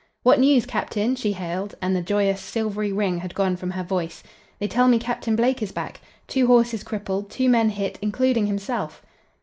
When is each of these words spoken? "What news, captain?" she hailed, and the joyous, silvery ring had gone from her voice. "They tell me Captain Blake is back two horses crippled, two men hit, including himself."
"What 0.23 0.39
news, 0.39 0.65
captain?" 0.65 1.15
she 1.15 1.33
hailed, 1.33 1.75
and 1.79 1.95
the 1.95 2.01
joyous, 2.01 2.41
silvery 2.41 2.91
ring 2.91 3.19
had 3.19 3.35
gone 3.35 3.55
from 3.55 3.69
her 3.69 3.83
voice. 3.83 4.23
"They 4.57 4.67
tell 4.67 4.87
me 4.87 4.97
Captain 4.97 5.35
Blake 5.35 5.61
is 5.61 5.71
back 5.71 6.01
two 6.27 6.47
horses 6.47 6.81
crippled, 6.81 7.29
two 7.29 7.47
men 7.47 7.69
hit, 7.69 7.99
including 8.01 8.47
himself." 8.47 9.03